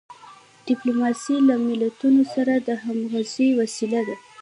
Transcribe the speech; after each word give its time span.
ډیپلوماسي 0.67 1.35
له 1.47 1.55
ملتونو 1.67 2.21
سره 2.33 2.53
د 2.67 2.69
همږغی 2.83 3.49
وسیله 3.61 4.01
ده. 4.07 4.15